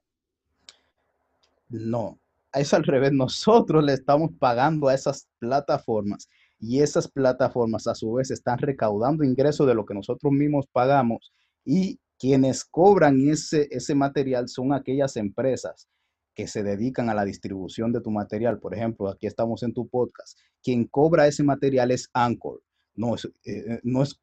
no, 1.69 2.19
es 2.53 2.73
al 2.75 2.85
revés. 2.85 3.13
Nosotros 3.13 3.85
le 3.85 3.93
estamos 3.93 4.31
pagando 4.39 4.89
a 4.89 4.95
esas 4.95 5.29
plataformas 5.39 6.29
y 6.59 6.81
esas 6.81 7.09
plataformas 7.09 7.87
a 7.87 7.95
su 7.95 8.13
vez 8.15 8.31
están 8.31 8.59
recaudando 8.59 9.25
ingresos 9.25 9.67
de 9.67 9.75
lo 9.75 9.85
que 9.85 9.95
nosotros 9.95 10.33
mismos 10.33 10.67
pagamos 10.73 11.33
y 11.65 11.99
quienes 12.19 12.65
cobran 12.65 13.29
ese, 13.29 13.69
ese 13.71 13.95
material 13.95 14.49
son 14.49 14.73
aquellas 14.73 15.17
empresas 15.17 15.89
que 16.35 16.47
se 16.47 16.63
dedican 16.63 17.11
a 17.11 17.15
la 17.15 17.25
distribución 17.25 17.93
de 17.93 18.01
tu 18.01 18.11
material. 18.11 18.59
Por 18.59 18.75
ejemplo, 18.75 19.09
aquí 19.09 19.27
estamos 19.27 19.63
en 19.63 19.75
tu 19.75 19.89
podcast. 19.89 20.39
Quien 20.63 20.85
cobra 20.85 21.27
ese 21.27 21.43
material 21.43 21.91
es 21.91 22.09
Anchor. 22.13 22.63
No 22.97 23.15
es, 23.15 23.29
eh, 23.45 23.81
no 23.83 24.03
es, 24.03 24.21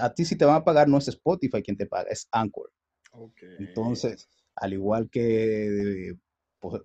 a 0.00 0.12
ti 0.12 0.24
si 0.24 0.36
te 0.36 0.44
van 0.44 0.56
a 0.56 0.64
pagar 0.64 0.88
no 0.88 0.98
es 0.98 1.08
Spotify 1.08 1.62
quien 1.62 1.76
te 1.76 1.86
paga, 1.86 2.10
es 2.10 2.28
Anchor. 2.32 2.70
Entonces, 3.58 4.28
al 4.56 4.72
igual 4.72 5.08
que 5.10 6.16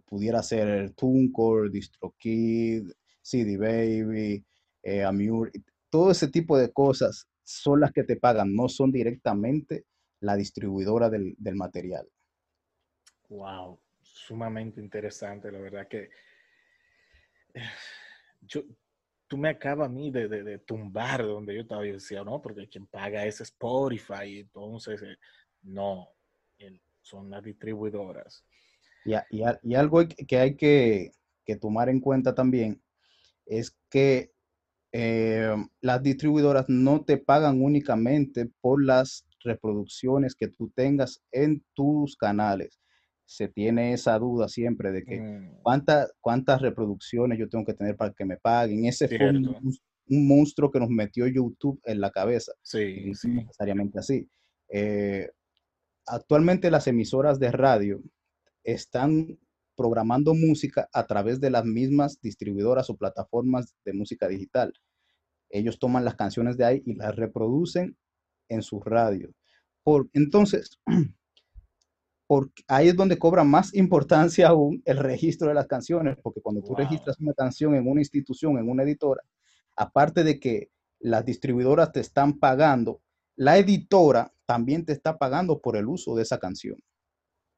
pudiera 0.05 0.41
ser 0.43 0.91
TuneCore, 0.93 1.69
DistroKid, 1.69 2.91
CD 3.21 3.57
Baby, 3.57 4.45
eh, 4.83 5.03
Amure, 5.03 5.51
todo 5.89 6.11
ese 6.11 6.27
tipo 6.27 6.57
de 6.57 6.71
cosas 6.71 7.27
son 7.43 7.79
las 7.81 7.91
que 7.91 8.03
te 8.03 8.15
pagan, 8.15 8.55
no 8.55 8.69
son 8.69 8.91
directamente 8.91 9.85
la 10.19 10.35
distribuidora 10.35 11.09
del, 11.09 11.35
material. 11.55 12.07
Wow, 13.29 13.79
sumamente 14.01 14.81
interesante, 14.81 15.51
la 15.51 15.59
verdad 15.59 15.87
que 15.87 16.09
yo, 18.41 18.63
tú 19.27 19.37
me 19.37 19.49
acabas 19.49 19.87
a 19.87 19.91
mí 19.91 20.09
de, 20.11 20.27
de, 20.27 20.57
tumbar 20.59 21.23
donde 21.23 21.55
yo 21.55 21.61
estaba 21.61 21.85
y 21.85 21.91
decía, 21.91 22.23
no, 22.23 22.41
porque 22.41 22.67
quien 22.67 22.87
paga 22.87 23.25
es 23.25 23.41
Spotify, 23.41 24.39
entonces, 24.39 25.01
eh, 25.01 25.17
no, 25.63 26.09
son 27.01 27.29
las 27.29 27.43
distribuidoras. 27.43 28.43
Y, 29.31 29.73
algo 29.73 30.03
que 30.27 30.37
hay 30.37 30.55
que, 30.55 31.11
tomar 31.61 31.87
en 31.87 32.01
cuenta 32.01 32.35
también 32.35 32.81
es 33.45 33.77
que 33.89 34.33
eh, 34.91 35.55
las 35.79 36.03
distribuidoras 36.03 36.65
no 36.67 37.05
te 37.05 37.17
pagan 37.17 37.61
únicamente 37.61 38.49
por 38.59 38.83
las 38.83 39.25
reproducciones 39.43 40.35
que 40.35 40.49
tú 40.49 40.69
tengas 40.75 41.23
en 41.31 41.63
tus 41.73 42.17
canales. 42.17 42.79
Se 43.29 43.49
tiene 43.49 43.93
esa 43.93 44.17
duda 44.17 44.47
siempre 44.47 44.91
de 44.91 45.03
que 45.03 45.19
mm. 45.19 45.59
cuántas 45.61 46.61
reproducciones 46.61 47.37
yo 47.37 47.49
tengo 47.49 47.65
que 47.65 47.73
tener 47.73 47.97
para 47.97 48.13
que 48.13 48.25
me 48.25 48.37
paguen. 48.37 48.85
Ese 48.85 49.07
fue 49.07 49.29
un, 49.29 49.77
monstruo 50.09 50.71
que 50.71 50.79
nos 50.79 50.89
metió 50.89 51.27
YouTube 51.27 51.81
en 51.83 51.99
la 51.99 52.09
cabeza. 52.09 52.53
Sí, 52.61 53.13
sí. 53.13 53.27
necesariamente 53.27 53.99
así. 53.99 54.29
Eh, 54.69 55.29
actualmente 56.05 56.71
las 56.71 56.87
emisoras 56.87 57.39
de 57.39 57.51
radio 57.51 58.01
están 58.63 59.37
programando 59.75 60.33
música 60.33 60.89
a 60.93 61.05
través 61.05 61.39
de 61.39 61.49
las 61.49 61.65
mismas 61.65 62.19
distribuidoras 62.21 62.89
o 62.89 62.97
plataformas 62.97 63.75
de 63.85 63.93
música 63.93 64.27
digital. 64.27 64.73
Ellos 65.49 65.79
toman 65.79 66.05
las 66.05 66.15
canciones 66.15 66.57
de 66.57 66.65
ahí 66.65 66.83
y 66.85 66.95
las 66.95 67.15
reproducen 67.15 67.97
en 68.49 68.61
su 68.61 68.79
radio. 68.79 69.33
Por, 69.83 70.09
entonces, 70.13 70.79
por, 72.27 72.51
ahí 72.67 72.89
es 72.89 72.95
donde 72.95 73.17
cobra 73.17 73.43
más 73.43 73.73
importancia 73.73 74.49
aún 74.49 74.81
el 74.85 74.97
registro 74.97 75.47
de 75.47 75.53
las 75.53 75.67
canciones, 75.67 76.17
porque 76.21 76.41
cuando 76.41 76.61
tú 76.61 76.75
registras 76.75 77.19
una 77.19 77.33
canción 77.33 77.73
en 77.73 77.87
una 77.87 78.01
institución, 78.01 78.57
en 78.57 78.69
una 78.69 78.83
editora, 78.83 79.21
aparte 79.77 80.23
de 80.23 80.39
que 80.39 80.69
las 80.99 81.25
distribuidoras 81.25 81.91
te 81.93 82.01
están 82.01 82.37
pagando, 82.37 83.01
la 83.37 83.57
editora 83.57 84.33
también 84.45 84.85
te 84.85 84.93
está 84.93 85.17
pagando 85.17 85.61
por 85.61 85.77
el 85.77 85.87
uso 85.87 86.15
de 86.15 86.23
esa 86.23 86.37
canción. 86.37 86.77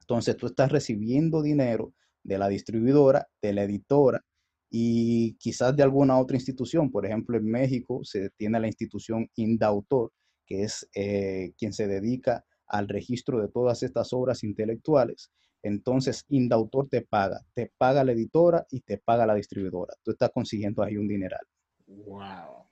Entonces 0.00 0.36
tú 0.36 0.46
estás 0.46 0.70
recibiendo 0.70 1.42
dinero 1.42 1.92
de 2.22 2.38
la 2.38 2.48
distribuidora, 2.48 3.28
de 3.42 3.52
la 3.52 3.62
editora 3.64 4.22
y 4.70 5.34
quizás 5.34 5.74
de 5.74 5.82
alguna 5.82 6.18
otra 6.18 6.36
institución. 6.36 6.90
Por 6.90 7.06
ejemplo, 7.06 7.36
en 7.36 7.46
México 7.46 8.00
se 8.04 8.30
tiene 8.36 8.60
la 8.60 8.66
institución 8.66 9.28
Indautor, 9.36 10.12
que 10.46 10.62
es 10.62 10.88
eh, 10.94 11.52
quien 11.56 11.72
se 11.72 11.88
dedica 11.88 12.44
al 12.70 12.88
registro 12.88 13.40
de 13.40 13.48
todas 13.48 13.82
estas 13.82 14.12
obras 14.12 14.42
intelectuales. 14.44 15.30
Entonces, 15.62 16.24
Indautor 16.28 16.88
te 16.88 17.02
paga, 17.02 17.40
te 17.52 17.70
paga 17.76 18.02
la 18.04 18.12
editora 18.12 18.66
y 18.70 18.80
te 18.80 18.98
paga 18.98 19.26
la 19.26 19.34
distribuidora. 19.34 19.94
Tú 20.02 20.12
estás 20.12 20.30
consiguiendo 20.32 20.82
ahí 20.82 20.96
un 20.96 21.06
dineral. 21.08 21.46
Wow, 21.86 22.66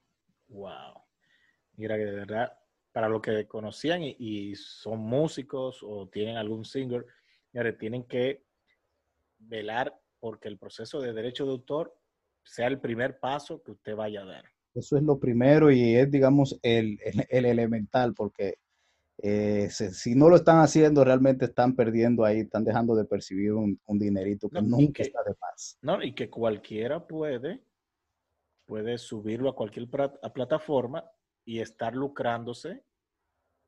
wow. 0.48 0.94
Mira 1.76 1.96
que 1.96 2.04
de 2.04 2.14
verdad, 2.14 2.52
para 2.92 3.08
los 3.08 3.20
que 3.20 3.46
conocían 3.46 4.02
y, 4.02 4.16
y 4.18 4.54
son 4.54 5.00
músicos 5.00 5.80
o 5.82 6.08
tienen 6.08 6.36
algún 6.36 6.64
singer, 6.64 7.04
tienen 7.78 8.04
que 8.04 8.44
velar 9.38 9.98
porque 10.20 10.48
el 10.48 10.58
proceso 10.58 11.00
de 11.00 11.12
derecho 11.12 11.44
de 11.44 11.52
autor 11.52 11.96
sea 12.44 12.66
el 12.66 12.80
primer 12.80 13.18
paso 13.18 13.62
que 13.62 13.72
usted 13.72 13.94
vaya 13.94 14.22
a 14.22 14.26
dar. 14.26 14.44
Eso 14.74 14.96
es 14.96 15.02
lo 15.02 15.18
primero 15.18 15.70
y 15.70 15.96
es, 15.96 16.10
digamos, 16.10 16.58
el, 16.62 16.98
elemental, 17.30 18.14
porque 18.14 18.54
eh, 19.20 19.68
si, 19.70 20.14
no 20.14 20.28
lo 20.28 20.36
están 20.36 20.60
haciendo, 20.60 21.02
realmente 21.02 21.46
están 21.46 21.74
perdiendo 21.74 22.24
ahí, 22.24 22.40
están 22.40 22.64
dejando 22.64 22.94
de 22.94 23.04
percibir 23.04 23.52
un, 23.52 23.80
dinerito 23.86 24.48
que 24.48 24.62
nunca 24.62 25.02
está 25.02 25.22
de 25.24 25.34
paz. 25.34 25.76
No, 25.82 26.00
y 26.02 26.14
que 26.14 26.30
cualquiera 26.30 27.04
puede, 27.04 27.60
puede 28.64 28.96
subirlo 28.96 29.50
a 29.50 29.56
cualquier 29.56 29.88
plataforma 29.88 31.04
y 31.44 31.58
estar 31.58 31.96
lucrándose 31.96 32.84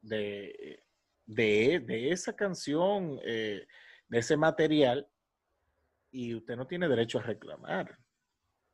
de, 0.00 0.84
de, 1.26 2.10
esa 2.12 2.36
canción, 2.36 3.18
eh, 3.24 3.66
de 4.08 4.18
ese 4.18 4.36
material, 4.36 5.08
y 6.12 6.34
usted 6.34 6.56
no 6.56 6.68
tiene 6.68 6.88
derecho 6.88 7.18
a 7.18 7.22
reclamar. 7.22 7.98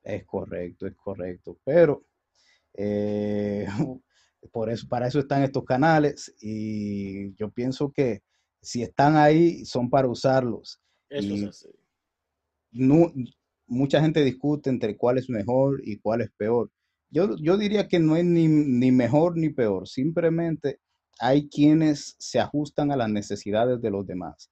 Es 0.02 0.26
correcto, 0.26 0.86
es 0.86 0.94
correcto. 0.94 1.58
Pero 1.64 2.04
eh, 2.74 3.66
por 4.46 4.70
eso, 4.70 4.86
para 4.88 5.06
eso 5.06 5.18
están 5.18 5.42
estos 5.42 5.64
canales 5.64 6.34
y 6.40 7.34
yo 7.34 7.50
pienso 7.50 7.92
que 7.92 8.22
si 8.60 8.82
están 8.82 9.16
ahí 9.16 9.64
son 9.64 9.90
para 9.90 10.08
usarlos. 10.08 10.80
Eso 11.08 11.28
y 11.28 11.44
es 11.44 11.48
así. 11.48 11.68
No, 12.72 13.12
mucha 13.66 14.00
gente 14.00 14.24
discute 14.24 14.70
entre 14.70 14.96
cuál 14.96 15.18
es 15.18 15.30
mejor 15.30 15.80
y 15.84 15.98
cuál 15.98 16.20
es 16.20 16.30
peor. 16.36 16.70
Yo, 17.10 17.36
yo 17.36 17.56
diría 17.56 17.88
que 17.88 17.98
no 17.98 18.16
es 18.16 18.24
ni, 18.24 18.48
ni 18.48 18.90
mejor 18.90 19.36
ni 19.36 19.50
peor, 19.50 19.88
simplemente 19.88 20.80
hay 21.18 21.48
quienes 21.48 22.16
se 22.18 22.40
ajustan 22.40 22.90
a 22.90 22.96
las 22.96 23.08
necesidades 23.08 23.80
de 23.80 23.90
los 23.90 24.06
demás. 24.06 24.50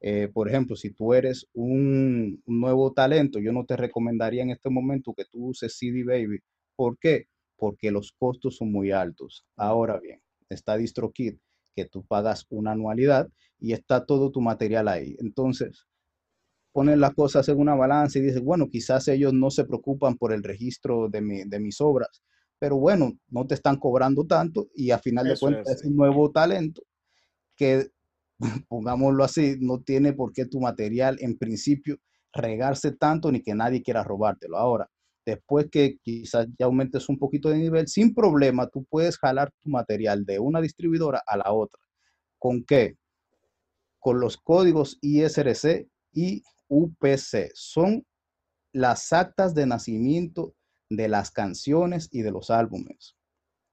Eh, 0.00 0.28
por 0.28 0.48
ejemplo, 0.48 0.76
si 0.76 0.90
tú 0.90 1.14
eres 1.14 1.46
un, 1.54 2.42
nuevo 2.46 2.92
talento, 2.92 3.38
yo 3.38 3.52
no 3.52 3.64
te 3.64 3.76
recomendaría 3.76 4.42
en 4.42 4.50
este 4.50 4.68
momento 4.68 5.14
que 5.14 5.24
tú 5.24 5.46
uses 5.46 5.78
CD 5.78 6.04
Baby. 6.04 6.40
¿Por 6.76 6.98
qué? 6.98 7.28
Porque 7.64 7.90
los 7.90 8.12
costos 8.12 8.56
son 8.56 8.70
muy 8.70 8.92
altos. 8.92 9.46
Ahora 9.56 9.98
bien, 9.98 10.20
está 10.50 10.76
DistroKid, 10.76 11.36
que 11.74 11.86
tú 11.86 12.04
pagas 12.04 12.44
una 12.50 12.72
anualidad 12.72 13.26
y 13.58 13.72
está 13.72 14.04
todo 14.04 14.30
tu 14.30 14.42
material 14.42 14.86
ahí. 14.86 15.16
Entonces, 15.18 15.86
ponen 16.72 17.00
las 17.00 17.14
cosas 17.14 17.48
en 17.48 17.58
una 17.58 17.74
balanza 17.74 18.18
y 18.18 18.22
dices, 18.22 18.42
bueno, 18.42 18.68
quizás 18.68 19.08
ellos 19.08 19.32
no 19.32 19.50
se 19.50 19.64
preocupan 19.64 20.18
por 20.18 20.34
el 20.34 20.42
registro 20.42 21.08
de, 21.08 21.22
mis 21.22 21.80
obras, 21.80 22.22
pero 22.58 22.76
bueno, 22.76 23.18
no 23.28 23.46
te 23.46 23.54
están 23.54 23.78
cobrando 23.78 24.26
tanto 24.26 24.68
y 24.74 24.90
a 24.90 24.98
final 24.98 25.26
de 25.26 25.38
cuentas 25.38 25.76
es, 25.76 25.84
un 25.86 25.96
nuevo 25.96 26.30
talento 26.32 26.82
que, 27.56 27.88
pongámoslo 28.68 29.24
así, 29.24 29.56
no 29.58 29.80
tiene 29.80 30.12
por 30.12 30.34
qué 30.34 30.44
tu 30.44 30.60
material 30.60 31.16
en 31.20 31.38
principio 31.38 31.96
regarse 32.30 32.92
tanto 32.92 33.32
ni 33.32 33.40
que 33.40 33.54
nadie 33.54 33.82
quiera 33.82 34.04
robártelo. 34.04 34.58
Ahora, 34.58 34.90
después 35.24 35.68
que 35.70 35.98
quizás 36.02 36.46
ya 36.58 36.66
aumentes 36.66 37.08
un 37.08 37.18
poquito 37.18 37.48
de 37.48 37.58
nivel, 37.58 37.88
sin 37.88 38.14
problema, 38.14 38.68
tú 38.68 38.84
puedes 38.84 39.18
jalar 39.18 39.52
tu 39.60 39.70
material 39.70 40.24
de 40.24 40.38
una 40.38 40.60
distribuidora 40.60 41.22
a 41.26 41.36
la 41.36 41.52
otra. 41.52 41.80
¿Con 42.38 42.64
qué? 42.64 42.96
Con 43.98 44.20
los 44.20 44.36
códigos 44.36 44.98
ISRC 45.00 45.88
y 46.12 46.42
UPC. 46.68 47.50
Son 47.54 48.04
las 48.72 49.12
actas 49.12 49.54
de 49.54 49.66
nacimiento 49.66 50.54
de 50.90 51.08
las 51.08 51.30
canciones 51.30 52.08
y 52.12 52.22
de 52.22 52.30
los 52.30 52.50
álbumes. 52.50 53.16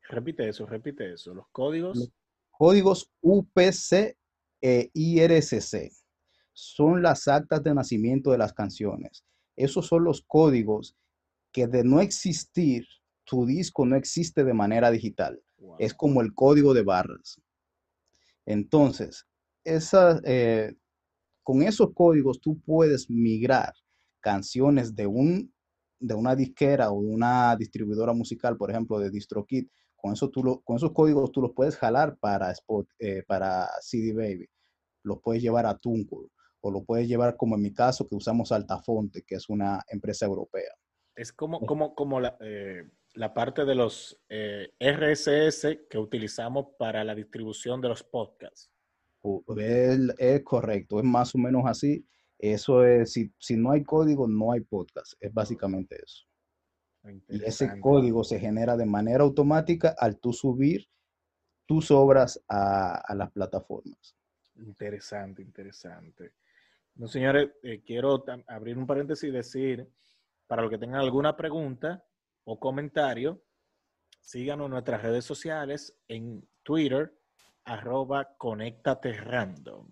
Repite 0.08 0.48
eso, 0.48 0.65
repite 0.65 1.13
eso. 1.13 1.34
Los 1.34 1.48
códigos. 1.51 2.12
códigos 2.51 3.12
UPC 3.22 4.17
e 4.62 4.91
IRCC 4.93 5.91
son 6.53 7.01
las 7.01 7.27
actas 7.27 7.63
de 7.63 7.74
nacimiento 7.74 8.31
de 8.31 8.38
las 8.38 8.53
canciones. 8.53 9.25
Esos 9.55 9.88
son 9.88 10.03
los 10.03 10.22
códigos 10.22 10.96
que 11.51 11.67
de 11.67 11.84
no 11.84 12.01
existir, 12.01 12.86
tu 13.25 13.46
disco 13.46 13.86
no 13.86 13.96
existe 13.96 14.43
de 14.43 14.53
manera 14.53 14.91
digital. 14.91 15.41
Es 15.77 15.93
como 15.93 16.22
el 16.22 16.34
código 16.34 16.74
de 16.74 16.84
barras. 16.84 17.39
Entonces, 18.46 19.25
esa, 19.63 20.20
eh, 20.25 20.74
con 21.43 21.62
esos 21.62 21.93
códigos 21.93 22.41
tú 22.41 22.60
puedes 22.62 23.10
migrar 23.10 23.74
canciones 24.20 24.96
de, 24.96 25.08
un, 25.08 25.53
de 26.00 26.13
una 26.13 26.36
disquera 26.36 26.91
o 26.91 27.01
de 27.01 27.10
una 27.10 27.55
distribuidora 27.55 28.13
musical, 28.13 28.58
por 28.58 28.72
ejemplo, 28.72 29.00
de 29.00 29.12
DistroKid. 29.12 29.67
Con, 29.96 30.13
eso 30.13 30.29
tú 30.29 30.62
con 30.63 30.77
esos 30.77 30.93
códigos 30.93 31.31
tú 31.31 31.41
los 31.41 31.51
puedes 31.55 31.77
jalar 31.77 32.17
para, 32.17 32.51
Spot, 32.51 32.88
eh, 33.00 33.24
para 33.27 33.70
CD 33.81 34.13
Baby. 34.13 34.48
Los 35.03 35.20
puedes 35.22 35.43
llevar 35.43 35.65
a 35.67 35.77
Tunco 35.77 36.29
o 36.62 36.72
lo 36.72 36.84
puedes 36.84 37.08
llevar 37.08 37.36
como 37.38 37.55
en 37.55 37.62
mi 37.62 37.74
caso 37.74 38.08
que 38.08 38.15
usamos 38.15 38.51
Altafonte, 38.51 39.24
que 39.25 39.36
es 39.36 39.50
una 39.50 39.84
empresa 39.88 40.25
europea. 40.25 40.72
Es 41.21 41.31
como, 41.31 41.59
como, 41.59 41.93
como 41.93 42.19
la, 42.19 42.35
eh, 42.39 42.89
la 43.13 43.31
parte 43.31 43.63
de 43.63 43.75
los 43.75 44.19
eh, 44.27 44.73
RSS 44.79 45.85
que 45.87 45.99
utilizamos 45.99 46.69
para 46.79 47.03
la 47.03 47.13
distribución 47.13 47.79
de 47.79 47.89
los 47.89 48.01
podcasts. 48.01 48.71
Es, 49.55 50.41
correcto, 50.43 50.97
es 50.97 51.05
más 51.05 51.35
o 51.35 51.37
menos 51.37 51.61
así. 51.67 52.03
Eso 52.39 52.83
es, 52.83 53.13
si, 53.13 53.31
si, 53.37 53.55
no 53.55 53.69
hay 53.69 53.83
código, 53.83 54.27
no 54.27 54.51
hay 54.51 54.61
podcast. 54.61 55.13
Es 55.19 55.31
básicamente 55.31 56.01
eso. 56.03 56.25
Y 57.29 57.43
ese 57.43 57.79
código 57.79 58.23
se 58.23 58.39
genera 58.39 58.75
de 58.75 58.87
manera 58.87 59.23
automática 59.23 59.95
al 59.99 60.17
tú 60.17 60.33
subir 60.33 60.87
tus 61.67 61.91
obras 61.91 62.43
a, 62.47 63.13
las 63.13 63.31
plataformas. 63.31 64.15
Interesante, 64.55 65.43
interesante. 65.43 66.34
No, 66.95 67.07
señores, 67.07 67.51
eh, 67.62 67.84
quiero 67.86 68.23
abrir 68.47 68.79
un 68.79 68.88
paréntesis 68.88 69.29
y 69.29 69.31
decir, 69.31 69.88
para 70.51 70.63
los 70.63 70.69
que 70.69 70.77
tengan 70.77 70.99
alguna 70.99 71.37
pregunta 71.37 72.03
o 72.43 72.59
comentario, 72.59 73.41
síganos 74.19 74.65
en 74.65 74.71
nuestras 74.71 75.01
redes 75.01 75.23
sociales, 75.23 75.97
en 76.09 76.45
Twitter, 76.61 77.17
arroba 77.63 78.35
conéctate 78.37 79.13
random. 79.13 79.87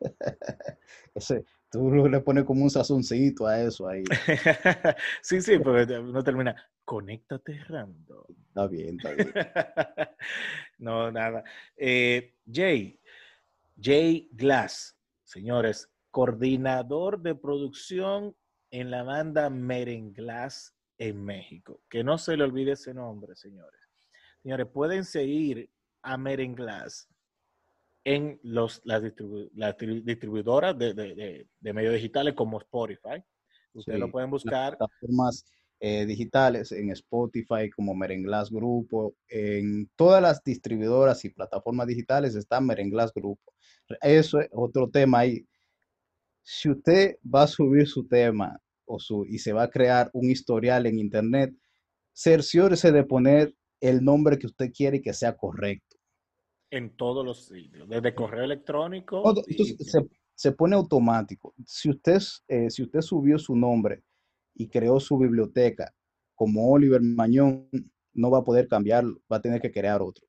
Ese, 1.16 1.44
tú 1.68 1.90
le 1.90 2.20
pones 2.20 2.44
como 2.44 2.62
un 2.62 2.70
sazoncito 2.70 3.44
a 3.44 3.60
eso 3.60 3.88
ahí. 3.88 4.04
sí, 5.20 5.40
sí, 5.40 5.58
porque 5.58 5.98
no 6.00 6.22
termina. 6.22 6.54
Conéctate 6.84 7.58
random. 7.64 8.26
Está 8.46 8.68
bien, 8.68 8.98
está 8.98 9.10
bien. 9.14 9.32
no, 10.78 11.10
nada. 11.10 11.42
Eh, 11.76 12.36
Jay, 12.46 13.00
Jay 13.82 14.28
Glass, 14.30 14.96
señores, 15.24 15.90
coordinador 16.12 17.20
de 17.20 17.34
producción 17.34 18.36
en 18.70 18.90
la 18.90 19.02
banda 19.02 19.50
Merenglass 19.50 20.74
en 20.98 21.24
México. 21.24 21.82
Que 21.88 22.04
no 22.04 22.18
se 22.18 22.36
le 22.36 22.44
olvide 22.44 22.72
ese 22.72 22.94
nombre, 22.94 23.34
señores. 23.36 23.80
Señores, 24.42 24.66
pueden 24.72 25.04
seguir 25.04 25.70
a 26.02 26.16
Merenglass 26.16 27.08
en 28.04 28.40
los, 28.42 28.80
las, 28.84 29.02
distribuidoras 29.02 30.76
de, 30.78 31.46
medios 31.60 31.94
digitales 31.94 32.34
como 32.34 32.58
Spotify. 32.58 33.22
Ustedes 33.72 34.00
lo 34.00 34.10
pueden 34.10 34.30
buscar. 34.30 34.76
Plataformas 34.76 35.44
eh, 35.78 36.04
digitales 36.06 36.72
en 36.72 36.90
Spotify 36.90 37.70
como 37.74 37.94
Merenglass 37.94 38.50
Grupo. 38.50 39.14
En 39.28 39.88
todas 39.96 40.22
las 40.22 40.42
distribuidoras 40.42 41.24
y 41.24 41.30
plataformas 41.30 41.86
digitales 41.86 42.34
está 42.34 42.60
Merenglass 42.60 43.12
Grupo. 43.14 43.52
Eso 44.02 44.40
es 44.40 44.48
otro 44.52 44.88
tema 44.88 45.20
ahí. 45.20 45.46
Si 46.52 46.68
usted 46.68 47.16
va 47.22 47.44
a 47.44 47.46
subir 47.46 47.86
su 47.86 48.08
tema 48.08 48.60
o 48.84 48.98
su, 48.98 49.24
y 49.24 49.38
se 49.38 49.52
va 49.52 49.62
a 49.62 49.70
crear 49.70 50.10
un 50.12 50.28
historial 50.28 50.84
en 50.86 50.98
Internet, 50.98 51.54
cerciórese 52.12 52.90
de 52.90 53.04
poner 53.04 53.54
el 53.80 54.02
nombre 54.02 54.36
que 54.36 54.48
usted 54.48 54.72
quiere 54.72 54.96
y 54.96 55.00
que 55.00 55.12
sea 55.12 55.36
correcto. 55.36 55.96
En 56.68 56.96
todos 56.96 57.24
los 57.24 57.46
sitios, 57.46 57.88
desde 57.88 58.16
correo 58.16 58.42
electrónico. 58.42 59.22
se, 60.34 60.52
pone 60.52 60.74
automático. 60.74 61.54
Si 61.64 61.88
usted, 61.88 62.18
eh, 62.48 62.68
si 62.68 62.82
usted 62.82 63.00
subió 63.00 63.38
su 63.38 63.54
nombre 63.54 64.02
y 64.52 64.68
creó 64.68 64.98
su 64.98 65.16
biblioteca 65.18 65.94
como 66.34 66.68
Oliver 66.72 67.00
Mañón, 67.00 67.68
no 68.12 68.28
va 68.28 68.38
a 68.38 68.44
poder 68.44 68.66
cambiarlo, 68.66 69.22
va 69.32 69.36
a 69.36 69.42
tener 69.42 69.60
que 69.60 69.70
crear 69.70 70.02
otro. 70.02 70.26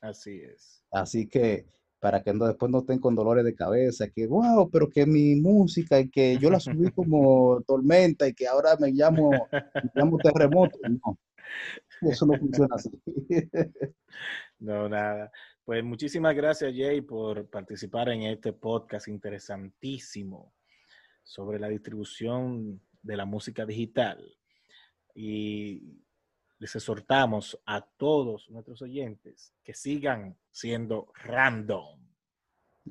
Así 0.00 0.40
es. 0.40 0.84
Así 0.90 1.28
que 1.28 1.68
para 2.02 2.20
que 2.20 2.34
no, 2.34 2.48
después 2.48 2.68
no 2.68 2.80
estén 2.80 2.98
con 2.98 3.14
dolores 3.14 3.44
de 3.44 3.54
cabeza, 3.54 4.10
que 4.10 4.26
wow, 4.26 4.68
pero 4.68 4.90
que 4.90 5.06
mi 5.06 5.36
música 5.36 6.00
y 6.00 6.10
que 6.10 6.36
yo 6.36 6.50
la 6.50 6.58
subí 6.58 6.90
como 6.90 7.62
tormenta 7.64 8.26
y 8.26 8.34
que 8.34 8.48
ahora 8.48 8.76
me 8.76 8.90
llamo, 8.90 9.30
me 9.30 9.90
llamo 9.94 10.18
terremoto. 10.18 10.76
No, 10.82 12.10
eso 12.10 12.26
no 12.26 12.36
funciona 12.36 12.74
así. 12.74 12.90
No, 14.58 14.88
nada. 14.88 15.30
Pues 15.64 15.82
muchísimas 15.82 16.34
gracias, 16.36 16.72
Jay, 16.76 17.00
por 17.00 17.48
participar 17.48 18.08
en 18.10 18.22
este 18.22 18.52
podcast 18.52 19.08
interesantísimo 19.08 20.52
sobre 21.22 21.58
la 21.58 21.68
distribución 21.68 22.80
de 23.00 23.16
la 23.16 23.24
música 23.24 23.64
digital. 23.64 24.24
Y 25.14 26.01
les 26.62 26.76
exhortamos 26.76 27.60
a 27.66 27.80
todos 27.80 28.48
nuestros 28.48 28.82
oyentes 28.82 29.52
que 29.64 29.74
sigan 29.74 30.36
siendo 30.52 31.12
random. 31.24 31.98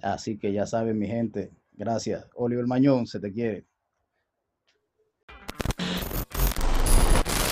Así 0.02 0.38
que 0.38 0.52
ya 0.52 0.66
saben, 0.66 1.00
mi 1.00 1.08
gente. 1.08 1.54
Gracias. 1.72 2.30
Oliver 2.36 2.68
Mañón, 2.68 3.08
se 3.08 3.22
te 3.22 3.32
quiere. 3.32 3.66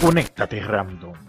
Conéctate 0.02 0.60
random. 0.60 1.29